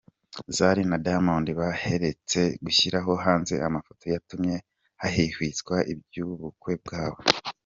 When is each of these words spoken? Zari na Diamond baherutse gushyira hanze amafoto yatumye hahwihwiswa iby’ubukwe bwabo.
Zari 0.55 0.81
na 0.89 0.97
Diamond 1.05 1.47
baherutse 1.59 2.41
gushyira 2.63 2.97
hanze 3.25 3.53
amafoto 3.67 4.03
yatumye 4.13 4.55
hahwihwiswa 5.01 5.75
iby’ubukwe 5.91 6.73
bwabo. 6.83 7.19